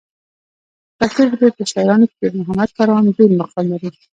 د 0.97 0.99
پښتو 0.99 1.21
ژبې 1.29 1.49
په 1.57 1.63
شاعرانو 1.71 2.05
کې 2.09 2.15
پېرمحمد 2.21 2.69
کاروان 2.77 3.05
بېل 3.15 3.33
مقام 3.41 3.65
لري. 3.71 3.89